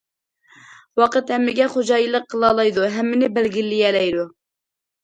[1.01, 4.29] ۋاقىت ھەممىگە خوجايىنلىق قىلالايدۇ، ھەممىنى بەلگىلىيەلەيدۇ.